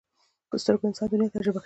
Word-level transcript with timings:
په 0.49 0.55
سترګو 0.61 0.87
انسان 0.87 1.07
دنیا 1.09 1.33
تجربه 1.35 1.57
کوي 1.59 1.59